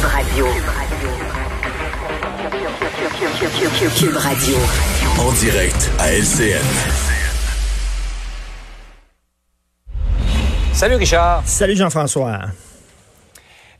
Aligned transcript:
Cube 0.00 0.08
Radio. 0.08 0.46
Cube 3.98 4.16
Radio. 4.16 4.56
En 5.18 5.30
direct 5.32 5.90
à 5.98 6.10
LCN. 6.10 6.64
Salut 10.72 10.94
Richard. 10.94 11.42
Salut 11.44 11.76
Jean-François. 11.76 12.46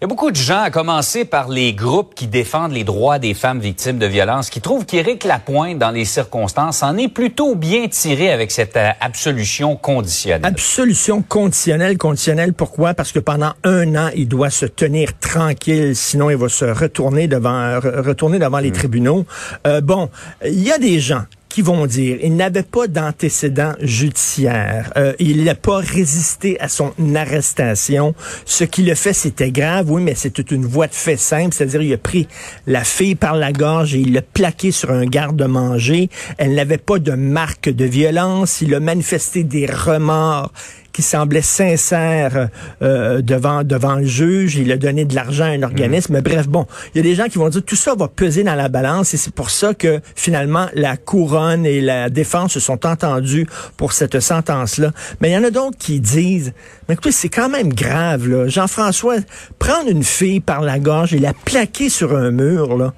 Il 0.00 0.04
y 0.04 0.06
a 0.06 0.08
beaucoup 0.08 0.30
de 0.30 0.36
gens, 0.36 0.62
à 0.62 0.70
commencer 0.70 1.26
par 1.26 1.50
les 1.50 1.74
groupes 1.74 2.14
qui 2.14 2.26
défendent 2.26 2.72
les 2.72 2.84
droits 2.84 3.18
des 3.18 3.34
femmes 3.34 3.60
victimes 3.60 3.98
de 3.98 4.06
violences, 4.06 4.48
qui 4.48 4.62
trouvent 4.62 4.86
qu'Éric 4.86 5.24
Lapointe, 5.24 5.76
dans 5.76 5.90
les 5.90 6.06
circonstances, 6.06 6.82
en 6.82 6.96
est 6.96 7.08
plutôt 7.08 7.54
bien 7.54 7.86
tiré 7.86 8.32
avec 8.32 8.50
cette 8.50 8.78
euh, 8.78 8.92
absolution 9.02 9.76
conditionnelle. 9.76 10.40
Absolution 10.42 11.20
conditionnelle, 11.20 11.98
conditionnelle. 11.98 12.54
Pourquoi? 12.54 12.94
Parce 12.94 13.12
que 13.12 13.18
pendant 13.18 13.52
un 13.62 13.94
an, 13.94 14.08
il 14.16 14.26
doit 14.26 14.48
se 14.48 14.64
tenir 14.64 15.18
tranquille, 15.18 15.94
sinon 15.94 16.30
il 16.30 16.36
va 16.38 16.48
se 16.48 16.64
retourner 16.64 17.28
devant, 17.28 17.78
retourner 17.78 18.38
devant 18.38 18.60
les 18.60 18.72
tribunaux. 18.72 19.26
Euh, 19.66 19.82
bon, 19.82 20.08
il 20.42 20.62
y 20.62 20.72
a 20.72 20.78
des 20.78 20.98
gens 20.98 21.24
qui 21.50 21.60
vont 21.60 21.84
dire 21.84 22.16
il 22.22 22.36
n'avait 22.36 22.62
pas 22.62 22.86
d'antécédent 22.86 23.74
judiciaire, 23.80 24.92
euh, 24.96 25.12
il 25.18 25.44
n'a 25.44 25.54
pas 25.54 25.78
résisté 25.78 26.58
à 26.60 26.68
son 26.68 26.94
arrestation. 27.14 28.14
Ce 28.46 28.64
qu'il 28.64 28.90
a 28.90 28.94
fait, 28.94 29.12
c'était 29.12 29.50
grave, 29.50 29.90
oui, 29.90 30.00
mais 30.00 30.14
c'était 30.14 30.42
une 30.42 30.64
voie 30.64 30.86
de 30.86 30.94
fait 30.94 31.18
simple, 31.18 31.52
c'est-à-dire 31.54 31.82
il 31.82 31.92
a 31.92 31.98
pris 31.98 32.28
la 32.66 32.84
fille 32.84 33.16
par 33.16 33.36
la 33.36 33.52
gorge 33.52 33.94
et 33.94 33.98
il 33.98 34.14
l'a 34.14 34.22
plaqué 34.22 34.70
sur 34.70 34.90
un 34.90 35.04
garde-manger. 35.04 36.08
Elle 36.38 36.54
n'avait 36.54 36.78
pas 36.78 36.98
de 36.98 37.12
marque 37.12 37.68
de 37.68 37.84
violence, 37.84 38.60
il 38.62 38.74
a 38.74 38.80
manifesté 38.80 39.44
des 39.44 39.66
remords 39.66 40.52
qui 40.92 41.02
semblait 41.02 41.42
sincère 41.42 42.48
euh, 42.82 43.22
devant 43.22 43.62
devant 43.64 43.96
le 43.96 44.04
juge. 44.04 44.56
Il 44.56 44.70
a 44.72 44.76
donné 44.76 45.04
de 45.04 45.14
l'argent 45.14 45.44
à 45.44 45.48
un 45.48 45.62
organisme. 45.62 46.14
Mais 46.14 46.22
bref, 46.22 46.48
bon, 46.48 46.66
il 46.94 46.98
y 46.98 47.00
a 47.00 47.02
des 47.02 47.14
gens 47.14 47.26
qui 47.26 47.38
vont 47.38 47.48
dire 47.48 47.62
tout 47.64 47.76
ça 47.76 47.94
va 47.94 48.08
peser 48.08 48.42
dans 48.42 48.54
la 48.54 48.68
balance 48.68 49.14
et 49.14 49.16
c'est 49.16 49.34
pour 49.34 49.50
ça 49.50 49.74
que 49.74 50.00
finalement 50.14 50.66
la 50.74 50.96
couronne 50.96 51.66
et 51.66 51.80
la 51.80 52.10
défense 52.10 52.52
se 52.52 52.60
sont 52.60 52.86
entendus 52.86 53.46
pour 53.76 53.92
cette 53.92 54.20
sentence-là. 54.20 54.92
Mais 55.20 55.30
il 55.30 55.32
y 55.32 55.36
en 55.36 55.44
a 55.44 55.50
d'autres 55.50 55.78
qui 55.78 56.00
disent, 56.00 56.52
mais 56.88 56.94
écoutez, 56.94 57.12
c'est 57.12 57.28
quand 57.28 57.48
même 57.48 57.72
grave, 57.72 58.28
là. 58.28 58.48
Jean-François, 58.48 59.16
prendre 59.58 59.88
une 59.88 60.04
fille 60.04 60.40
par 60.40 60.60
la 60.62 60.78
gorge 60.78 61.14
et 61.14 61.18
la 61.18 61.32
plaquer 61.32 61.88
sur 61.88 62.16
un 62.16 62.30
mur, 62.30 62.76
là. 62.76 62.92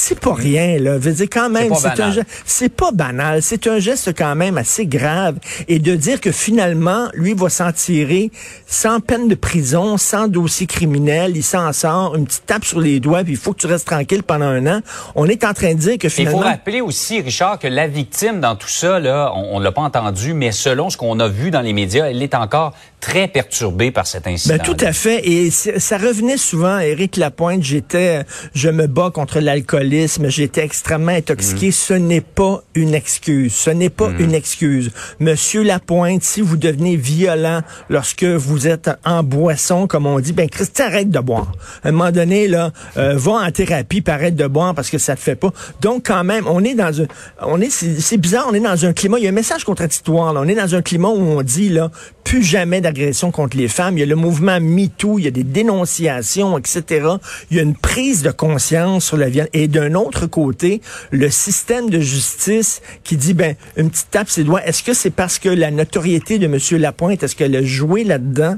C'est 0.00 0.20
pas 0.20 0.32
rien, 0.32 0.78
là. 0.78 0.96
Veux 0.96 1.12
dire, 1.12 1.26
quand 1.30 1.50
même, 1.50 1.74
c'est 1.74 2.00
un 2.00 2.12
c'est 2.44 2.68
pas 2.68 2.92
banal. 2.92 3.42
C'est 3.42 3.66
un 3.66 3.80
geste 3.80 4.16
quand 4.16 4.36
même 4.36 4.56
assez 4.56 4.86
grave. 4.86 5.38
Et 5.66 5.80
de 5.80 5.96
dire 5.96 6.20
que 6.20 6.30
finalement, 6.30 7.08
lui 7.14 7.34
va 7.34 7.48
s'en 7.48 7.72
tirer 7.72 8.30
sans 8.66 9.00
peine 9.00 9.26
de 9.26 9.34
prison, 9.34 9.96
sans 9.96 10.28
dossier 10.28 10.68
criminel, 10.68 11.36
il 11.36 11.42
s'en 11.42 11.72
sort, 11.72 12.14
une 12.14 12.26
petite 12.26 12.46
tape 12.46 12.64
sur 12.64 12.78
les 12.78 13.00
doigts, 13.00 13.24
puis 13.24 13.32
il 13.32 13.38
faut 13.38 13.52
que 13.52 13.60
tu 13.60 13.66
restes 13.66 13.88
tranquille 13.88 14.22
pendant 14.22 14.46
un 14.46 14.66
an. 14.66 14.80
On 15.16 15.26
est 15.26 15.42
en 15.42 15.52
train 15.52 15.74
de 15.74 15.80
dire 15.80 15.98
que 15.98 16.08
finalement... 16.08 16.38
Il 16.38 16.42
faut 16.42 16.48
rappeler 16.48 16.80
aussi, 16.80 17.20
Richard, 17.20 17.58
que 17.58 17.66
la 17.66 17.88
victime 17.88 18.40
dans 18.40 18.54
tout 18.54 18.68
ça, 18.68 19.00
là, 19.00 19.32
on, 19.34 19.56
on 19.56 19.58
l'a 19.58 19.72
pas 19.72 19.82
entendu, 19.82 20.32
mais 20.32 20.52
selon 20.52 20.90
ce 20.90 20.96
qu'on 20.96 21.18
a 21.18 21.26
vu 21.26 21.50
dans 21.50 21.60
les 21.60 21.72
médias, 21.72 22.06
elle 22.06 22.22
est 22.22 22.36
encore 22.36 22.74
très 23.00 23.28
perturbé 23.28 23.90
par 23.90 24.06
cet 24.06 24.26
incident. 24.26 24.56
Ben, 24.56 24.62
tout 24.62 24.84
à 24.84 24.92
fait. 24.92 25.26
Et 25.26 25.50
ça 25.50 25.98
revenait 25.98 26.36
souvent, 26.36 26.78
Éric 26.78 27.16
Lapointe, 27.16 27.62
j'étais, 27.62 28.24
je 28.54 28.68
me 28.68 28.86
bats 28.86 29.10
contre 29.12 29.40
l'alcoolisme, 29.40 30.28
j'étais 30.28 30.64
extrêmement 30.64 31.12
intoxiqué. 31.12 31.68
Mm. 31.68 31.72
Ce 31.72 31.94
n'est 31.94 32.20
pas 32.20 32.62
une 32.74 32.94
excuse. 32.94 33.54
Ce 33.54 33.70
n'est 33.70 33.90
pas 33.90 34.08
mm. 34.08 34.20
une 34.20 34.34
excuse. 34.34 34.90
Monsieur 35.20 35.62
Lapointe, 35.62 36.22
si 36.22 36.40
vous 36.40 36.56
devenez 36.56 36.96
violent 36.96 37.62
lorsque 37.88 38.24
vous 38.24 38.66
êtes 38.66 38.90
en 39.04 39.22
boisson, 39.22 39.86
comme 39.86 40.06
on 40.06 40.18
dit, 40.20 40.32
ben 40.32 40.48
Christian, 40.48 40.86
arrête 40.86 41.10
de 41.10 41.20
boire. 41.20 41.52
À 41.84 41.88
un 41.88 41.92
moment 41.92 42.10
donné, 42.10 42.48
là, 42.48 42.72
euh, 42.96 43.14
va 43.16 43.32
en 43.32 43.50
thérapie, 43.50 44.00
puis 44.00 44.12
arrête 44.12 44.34
de 44.34 44.46
boire 44.46 44.74
parce 44.74 44.90
que 44.90 44.98
ça 44.98 45.14
te 45.14 45.20
fait 45.20 45.36
pas. 45.36 45.52
Donc, 45.80 46.06
quand 46.06 46.24
même, 46.24 46.46
on 46.46 46.64
est 46.64 46.74
dans 46.74 47.02
un, 47.02 47.06
on 47.42 47.60
est, 47.60 47.70
c'est 47.70 48.16
bizarre, 48.16 48.46
on 48.50 48.54
est 48.54 48.60
dans 48.60 48.84
un 48.84 48.92
climat, 48.92 49.18
il 49.18 49.24
y 49.24 49.26
a 49.26 49.30
un 49.30 49.32
message 49.32 49.64
contradictoire, 49.64 50.32
là. 50.32 50.40
On 50.40 50.48
est 50.48 50.54
dans 50.54 50.74
un 50.74 50.82
climat 50.82 51.08
où 51.08 51.20
on 51.20 51.42
dit, 51.42 51.68
là, 51.68 51.90
plus 52.24 52.42
jamais 52.42 52.80
d'agression 52.92 53.30
contre 53.30 53.56
les 53.56 53.68
femmes. 53.68 53.96
Il 53.96 54.00
y 54.00 54.02
a 54.02 54.06
le 54.06 54.16
mouvement 54.16 54.60
MeToo, 54.60 55.18
il 55.18 55.24
y 55.24 55.28
a 55.28 55.30
des 55.30 55.44
dénonciations, 55.44 56.58
etc. 56.58 57.08
Il 57.50 57.56
y 57.56 57.60
a 57.60 57.62
une 57.62 57.76
prise 57.76 58.22
de 58.22 58.30
conscience 58.30 59.04
sur 59.06 59.16
la 59.16 59.28
violence. 59.28 59.50
Et 59.52 59.68
d'un 59.68 59.94
autre 59.94 60.26
côté, 60.26 60.80
le 61.10 61.30
système 61.30 61.90
de 61.90 62.00
justice 62.00 62.80
qui 63.04 63.16
dit, 63.16 63.34
ben, 63.34 63.54
une 63.76 63.90
petite 63.90 64.10
tape 64.10 64.30
ses 64.30 64.44
doigts. 64.44 64.64
Est-ce 64.64 64.82
que 64.82 64.94
c'est 64.94 65.10
parce 65.10 65.38
que 65.38 65.48
la 65.48 65.70
notoriété 65.70 66.38
de 66.38 66.46
M. 66.46 66.80
Lapointe, 66.80 67.22
est-ce 67.22 67.36
qu'elle 67.36 67.56
a 67.56 67.62
joué 67.62 68.04
là-dedans? 68.04 68.56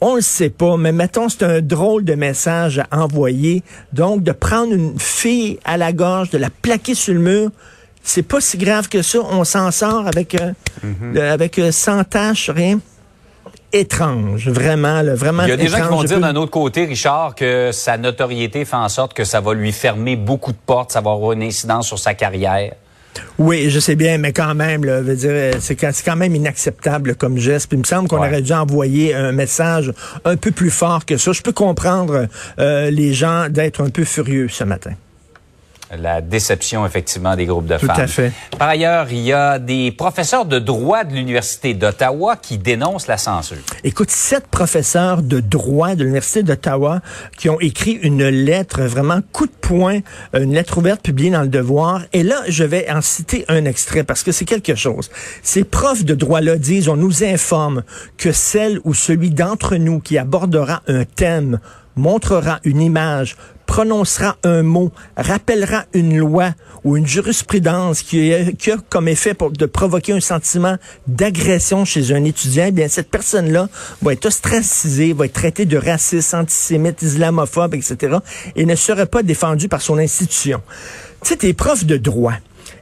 On 0.00 0.16
le 0.16 0.20
sait 0.20 0.50
pas, 0.50 0.76
mais 0.76 0.92
mettons, 0.92 1.28
c'est 1.28 1.44
un 1.44 1.60
drôle 1.60 2.04
de 2.04 2.14
message 2.14 2.82
à 2.90 3.00
envoyer. 3.00 3.62
Donc, 3.92 4.22
de 4.22 4.32
prendre 4.32 4.72
une 4.72 4.98
fille 4.98 5.58
à 5.64 5.76
la 5.76 5.92
gorge, 5.92 6.30
de 6.30 6.38
la 6.38 6.50
plaquer 6.50 6.94
sur 6.94 7.14
le 7.14 7.20
mur, 7.20 7.50
c'est 8.02 8.22
pas 8.22 8.40
si 8.40 8.58
grave 8.58 8.88
que 8.88 9.00
ça. 9.00 9.20
On 9.30 9.44
s'en 9.44 9.70
sort 9.70 10.06
avec, 10.06 10.34
euh, 10.34 10.52
mhm. 10.82 11.16
avec 11.16 11.58
euh, 11.58 11.72
sans 11.72 12.04
tâche, 12.04 12.50
rien 12.50 12.80
étrange, 13.74 14.48
vraiment, 14.48 15.02
vraiment. 15.14 15.42
Il 15.42 15.48
y 15.48 15.52
a 15.52 15.56
des 15.56 15.68
gens 15.68 15.82
qui 15.82 15.88
vont 15.88 16.04
dire 16.04 16.20
d'un 16.20 16.36
autre 16.36 16.50
côté, 16.50 16.84
Richard, 16.84 17.34
que 17.34 17.70
sa 17.72 17.98
notoriété 17.98 18.64
fait 18.64 18.76
en 18.76 18.88
sorte 18.88 19.14
que 19.14 19.24
ça 19.24 19.40
va 19.40 19.52
lui 19.52 19.72
fermer 19.72 20.16
beaucoup 20.16 20.52
de 20.52 20.58
portes, 20.64 20.92
ça 20.92 21.00
va 21.00 21.10
avoir 21.10 21.32
une 21.32 21.42
incidence 21.42 21.88
sur 21.88 21.98
sa 21.98 22.14
carrière. 22.14 22.74
Oui, 23.38 23.70
je 23.70 23.78
sais 23.80 23.96
bien, 23.96 24.18
mais 24.18 24.32
quand 24.32 24.54
même, 24.54 24.84
là, 24.84 25.00
veut 25.00 25.16
dire, 25.16 25.54
c'est 25.60 25.76
quand 25.76 26.16
même 26.16 26.34
inacceptable 26.34 27.14
comme 27.14 27.38
geste. 27.38 27.68
Puis 27.68 27.76
il 27.76 27.80
me 27.80 27.84
semble 27.84 28.08
qu'on 28.08 28.18
aurait 28.18 28.42
dû 28.42 28.52
envoyer 28.52 29.14
un 29.14 29.32
message 29.32 29.92
un 30.24 30.36
peu 30.36 30.50
plus 30.50 30.70
fort 30.70 31.04
que 31.04 31.16
ça. 31.16 31.32
Je 31.32 31.42
peux 31.42 31.52
comprendre 31.52 32.26
euh, 32.58 32.90
les 32.90 33.12
gens 33.12 33.48
d'être 33.48 33.82
un 33.82 33.90
peu 33.90 34.04
furieux 34.04 34.48
ce 34.48 34.64
matin 34.64 34.92
la 35.96 36.20
déception 36.20 36.86
effectivement 36.86 37.36
des 37.36 37.46
groupes 37.46 37.66
de 37.66 37.78
femmes. 37.78 37.94
Tout 37.94 38.00
à 38.00 38.06
fait. 38.06 38.32
Par 38.58 38.68
ailleurs, 38.68 39.06
il 39.10 39.20
y 39.20 39.32
a 39.32 39.58
des 39.58 39.92
professeurs 39.92 40.44
de 40.46 40.58
droit 40.58 41.04
de 41.04 41.12
l'université 41.12 41.74
d'Ottawa 41.74 42.36
qui 42.36 42.58
dénoncent 42.58 43.06
la 43.06 43.18
censure. 43.18 43.58
Écoute, 43.84 44.10
sept 44.10 44.46
professeurs 44.46 45.22
de 45.22 45.40
droit 45.40 45.94
de 45.94 46.02
l'université 46.02 46.42
d'Ottawa 46.42 47.00
qui 47.36 47.48
ont 47.48 47.60
écrit 47.60 47.92
une 48.02 48.26
lettre 48.28 48.82
vraiment 48.82 49.20
coup 49.32 49.46
de 49.46 49.52
poing, 49.52 50.00
une 50.32 50.54
lettre 50.54 50.78
ouverte 50.78 51.02
publiée 51.02 51.30
dans 51.30 51.42
le 51.42 51.48
Devoir. 51.48 52.02
Et 52.12 52.22
là, 52.22 52.42
je 52.48 52.64
vais 52.64 52.90
en 52.90 53.00
citer 53.00 53.44
un 53.48 53.64
extrait 53.64 54.04
parce 54.04 54.22
que 54.22 54.32
c'est 54.32 54.44
quelque 54.44 54.74
chose. 54.74 55.10
Ces 55.42 55.64
profs 55.64 56.04
de 56.04 56.14
droit-là 56.14 56.56
disent, 56.56 56.88
on 56.88 56.96
nous 56.96 57.24
informe 57.24 57.82
que 58.16 58.32
celle 58.32 58.80
ou 58.84 58.94
celui 58.94 59.30
d'entre 59.30 59.76
nous 59.76 60.00
qui 60.00 60.18
abordera 60.18 60.82
un 60.88 61.04
thème 61.04 61.60
montrera 61.96 62.58
une 62.64 62.80
image, 62.80 63.36
prononcera 63.74 64.36
un 64.44 64.62
mot, 64.62 64.92
rappellera 65.16 65.86
une 65.94 66.16
loi 66.16 66.54
ou 66.84 66.96
une 66.96 67.08
jurisprudence 67.08 68.02
qui 68.02 68.32
a, 68.32 68.44
comme 68.88 69.08
effet 69.08 69.34
de 69.50 69.66
provoquer 69.66 70.12
un 70.12 70.20
sentiment 70.20 70.76
d'agression 71.08 71.84
chez 71.84 72.12
un 72.12 72.22
étudiant, 72.22 72.66
eh 72.68 72.70
bien 72.70 72.86
cette 72.86 73.10
personne-là 73.10 73.68
va 74.00 74.12
être 74.12 74.26
ostracisée, 74.26 75.12
va 75.12 75.24
être 75.24 75.32
traitée 75.32 75.66
de 75.66 75.76
raciste, 75.76 76.34
antisémite, 76.34 77.02
islamophobe, 77.02 77.74
etc. 77.74 78.18
et 78.54 78.64
ne 78.64 78.76
sera 78.76 79.06
pas 79.06 79.24
défendue 79.24 79.66
par 79.66 79.82
son 79.82 79.98
institution. 79.98 80.62
Tu 81.24 81.34
sais, 81.36 81.52
prof 81.52 81.84
de 81.84 81.96
droit. 81.96 82.34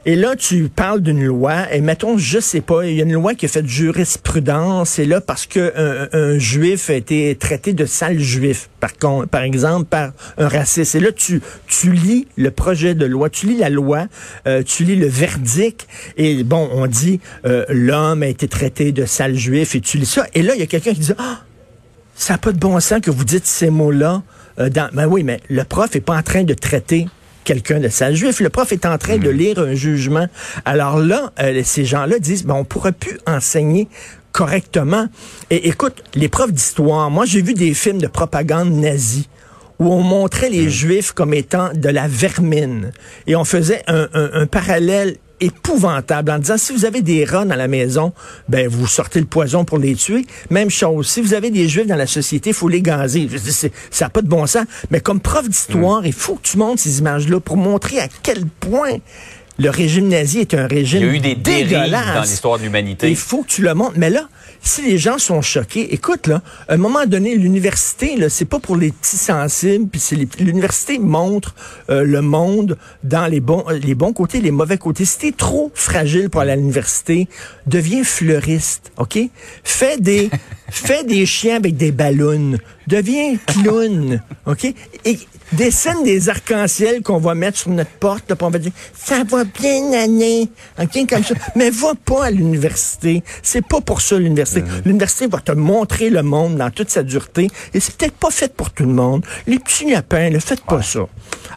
Et 0.05 0.15
là, 0.15 0.35
tu 0.35 0.69
parles 0.69 1.01
d'une 1.01 1.23
loi, 1.23 1.73
et 1.73 1.81
mettons, 1.81 2.17
je 2.17 2.39
sais 2.39 2.61
pas, 2.61 2.85
il 2.85 2.95
y 2.95 3.01
a 3.01 3.03
une 3.03 3.13
loi 3.13 3.35
qui 3.35 3.45
a 3.45 3.49
fait 3.49 3.65
jurisprudence, 3.65 4.99
et 4.99 5.05
là, 5.05 5.21
parce 5.21 5.45
que 5.45 5.73
un, 6.13 6.37
juif 6.37 6.89
a 6.89 6.93
été 6.93 7.35
traité 7.35 7.73
de 7.73 7.85
sale 7.85 8.19
juif, 8.19 8.69
par, 8.79 9.43
exemple, 9.43 9.85
par 9.85 10.11
un 10.37 10.47
raciste. 10.47 10.95
Et 10.95 10.99
là, 10.99 11.11
tu, 11.11 11.41
tu 11.67 11.91
lis 11.91 12.27
le 12.35 12.51
projet 12.51 12.95
de 12.95 13.05
loi, 13.05 13.29
tu 13.29 13.47
lis 13.47 13.57
la 13.57 13.69
loi, 13.69 14.07
euh, 14.47 14.61
tu 14.63 14.83
lis 14.83 14.95
le 14.95 15.07
verdict, 15.07 15.87
et 16.17 16.43
bon, 16.43 16.69
on 16.73 16.87
dit, 16.87 17.19
euh, 17.45 17.65
l'homme 17.69 18.23
a 18.23 18.27
été 18.27 18.47
traité 18.47 18.91
de 18.91 19.05
sale 19.05 19.35
juif, 19.35 19.75
et 19.75 19.81
tu 19.81 19.97
lis 19.97 20.05
ça, 20.05 20.25
et 20.33 20.41
là, 20.41 20.53
il 20.55 20.59
y 20.59 20.63
a 20.63 20.67
quelqu'un 20.67 20.93
qui 20.93 20.99
dit, 20.99 21.13
ah, 21.17 21.39
ça 22.15 22.33
n'a 22.33 22.37
pas 22.37 22.51
de 22.51 22.59
bon 22.59 22.79
sens 22.79 22.99
que 23.01 23.11
vous 23.11 23.25
dites 23.25 23.45
ces 23.45 23.69
mots-là. 23.69 24.23
Euh, 24.59 24.69
dans... 24.69 24.89
Ben 24.93 25.07
oui, 25.07 25.23
mais 25.23 25.39
le 25.49 25.63
prof 25.63 25.95
est 25.95 26.01
pas 26.01 26.17
en 26.17 26.21
train 26.21 26.43
de 26.43 26.53
traiter 26.53 27.07
quelqu'un 27.43 27.79
de 27.79 27.87
sale 27.87 28.15
juif. 28.15 28.39
Le 28.39 28.49
prof 28.49 28.71
est 28.71 28.85
en 28.85 28.97
train 28.97 29.17
de 29.17 29.31
hmm. 29.31 29.37
lire 29.37 29.59
un 29.59 29.73
jugement. 29.73 30.27
Alors 30.65 30.99
là, 30.99 31.31
euh, 31.39 31.61
ces 31.63 31.85
gens-là 31.85 32.19
disent, 32.19 32.45
ben, 32.45 32.55
on 32.55 32.63
pourrait 32.63 32.91
plus 32.91 33.17
enseigner 33.27 33.87
correctement. 34.31 35.07
Et 35.49 35.67
écoute, 35.67 36.03
les 36.15 36.29
profs 36.29 36.51
d'histoire, 36.51 37.09
moi 37.11 37.25
j'ai 37.25 37.41
vu 37.41 37.53
des 37.53 37.73
films 37.73 37.99
de 37.99 38.07
propagande 38.07 38.71
nazie 38.71 39.29
où 39.79 39.91
on 39.91 40.01
montrait 40.01 40.49
les 40.49 40.67
hmm. 40.67 40.69
Juifs 40.69 41.11
comme 41.11 41.33
étant 41.33 41.71
de 41.73 41.89
la 41.89 42.07
vermine. 42.07 42.91
Et 43.27 43.35
on 43.35 43.43
faisait 43.43 43.83
un, 43.87 44.07
un 44.13 44.45
parallèle 44.45 45.17
épouvantable 45.43 46.31
en 46.31 46.39
disant 46.39 46.57
si 46.57 46.73
vous 46.73 46.85
avez 46.85 47.01
des 47.01 47.25
rats 47.25 47.45
dans 47.45 47.55
la 47.55 47.67
maison, 47.67 48.13
ben 48.47 48.67
vous 48.67 48.87
sortez 48.87 49.19
le 49.19 49.25
poison 49.25 49.65
pour 49.65 49.77
les 49.77 49.95
tuer. 49.95 50.25
Même 50.49 50.69
chose, 50.69 51.07
si 51.07 51.21
vous 51.21 51.33
avez 51.33 51.51
des 51.51 51.67
juifs 51.67 51.87
dans 51.87 51.95
la 51.95 52.07
société, 52.07 52.51
il 52.51 52.53
faut 52.53 52.69
les 52.69 52.81
gazer. 52.81 53.29
Ça 53.91 54.05
n'a 54.05 54.09
pas 54.09 54.21
de 54.21 54.27
bon 54.27 54.45
sens. 54.47 54.65
Mais 54.91 54.99
comme 55.01 55.19
prof 55.19 55.47
d'histoire, 55.47 56.01
mm. 56.01 56.07
il 56.07 56.13
faut 56.13 56.35
que 56.35 56.43
tu 56.43 56.57
montres 56.57 56.81
ces 56.81 56.99
images-là 56.99 57.39
pour 57.39 57.57
montrer 57.57 57.99
à 57.99 58.07
quel 58.23 58.45
point 58.45 58.97
Le 59.59 59.69
régime 59.69 60.07
nazi 60.07 60.39
est 60.39 60.53
un 60.55 60.65
régime 60.67 61.01
Il 61.03 61.05
y 61.05 61.09
a 61.09 61.13
eu 61.13 61.19
des 61.19 61.35
dérives 61.35 61.69
dans 62.15 62.21
l'histoire 62.21 62.57
de 62.57 62.63
l'humanité. 62.63 63.09
Il 63.09 63.15
faut 63.15 63.43
que 63.43 63.47
tu 63.49 63.61
le 63.61 63.73
montres. 63.75 63.93
Mais 63.97 64.09
là, 64.09 64.27
si 64.61 64.81
les 64.81 64.97
gens 64.97 65.17
sont 65.19 65.41
choqués, 65.41 65.93
écoute, 65.93 66.25
là, 66.27 66.41
à 66.67 66.73
un 66.73 66.77
moment 66.77 67.05
donné, 67.05 67.35
l'université, 67.35 68.15
là, 68.15 68.29
c'est 68.29 68.45
pas 68.45 68.59
pour 68.59 68.77
les 68.77 68.91
petits 68.91 69.17
sensibles, 69.17 69.87
puis 69.89 69.99
c'est 69.99 70.15
les- 70.15 70.27
l'université 70.39 70.97
montre 70.97 71.53
euh, 71.91 72.03
le 72.03 72.21
monde 72.21 72.77
dans 73.03 73.27
les 73.27 73.41
bons, 73.41 73.63
euh, 73.69 73.77
les 73.77 73.93
bons 73.93 74.13
côtés, 74.13 74.41
les 74.41 74.51
mauvais 74.51 74.77
côtés. 74.77 75.05
Si 75.05 75.19
t'es 75.19 75.31
trop 75.31 75.71
fragile 75.75 76.29
pour 76.31 76.41
aller 76.41 76.53
à 76.53 76.55
l'université, 76.55 77.27
deviens 77.67 78.03
fleuriste, 78.03 78.91
OK? 78.97 79.19
Fais 79.63 79.97
des, 79.99 80.29
fais 80.71 81.03
des 81.03 81.25
chiens 81.27 81.57
avec 81.57 81.75
des 81.77 81.91
ballons. 81.91 82.57
Deviens 82.87 83.35
clown, 83.45 84.21
OK? 84.45 84.65
Et 85.05 85.19
dessine 85.53 86.03
des 86.03 86.29
arcs-en-ciel 86.29 87.01
qu'on 87.01 87.19
va 87.19 87.35
mettre 87.35 87.57
sur 87.57 87.69
notre 87.69 87.91
porte, 87.91 88.29
là, 88.29 88.35
puis 88.35 88.45
on 88.45 88.49
va 88.49 88.59
dire, 88.59 88.71
ça 88.93 89.23
va 89.23 89.43
bien 89.43 89.93
année, 89.93 90.49
OK, 90.81 91.07
comme 91.09 91.23
ça. 91.23 91.35
Mais 91.55 91.69
va 91.69 91.93
pas 92.03 92.25
à 92.25 92.31
l'université. 92.31 93.23
C'est 93.41 93.65
pas 93.65 93.81
pour 93.81 94.01
ça 94.01 94.17
l'université. 94.17 94.63
L'université 94.85 95.27
va 95.27 95.39
te 95.39 95.51
montrer 95.51 96.09
le 96.09 96.23
monde 96.23 96.57
dans 96.57 96.69
toute 96.71 96.89
sa 96.89 97.03
dureté, 97.03 97.49
et 97.73 97.79
c'est 97.79 97.95
peut-être 97.95 98.15
pas 98.15 98.31
fait 98.31 98.53
pour 98.53 98.71
tout 98.71 98.83
le 98.83 98.93
monde. 98.93 99.23
Les 99.47 99.59
petits 99.59 99.89
lapins, 99.89 100.29
ne 100.29 100.39
faites 100.39 100.61
pas 100.65 100.81
ça. 100.81 101.01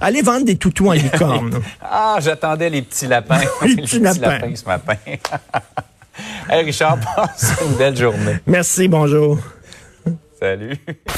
Allez 0.00 0.22
vendre 0.22 0.44
des 0.44 0.56
toutous 0.56 0.88
en 0.88 0.92
licorne. 0.92 1.60
Ah, 1.82 2.18
j'attendais 2.20 2.68
les 2.68 2.82
petits 2.82 3.06
lapins. 3.06 3.40
Les 3.62 3.76
petits 3.76 4.00
lapins. 4.00 4.54
ce 4.54 4.64
matin. 4.64 4.94
hey, 6.50 6.64
Richard, 6.64 6.98
passe 6.98 7.52
une 7.66 7.76
belle 7.76 7.96
journée. 7.96 8.36
Merci, 8.46 8.88
bonjour. 8.88 9.38
Salut. 10.46 10.78